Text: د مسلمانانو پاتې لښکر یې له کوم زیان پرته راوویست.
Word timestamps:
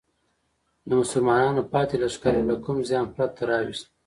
د 0.87 0.89
مسلمانانو 1.01 1.61
پاتې 1.71 1.95
لښکر 2.01 2.33
یې 2.39 2.43
له 2.49 2.55
کوم 2.63 2.77
زیان 2.89 3.05
پرته 3.15 3.41
راوویست. 3.49 3.85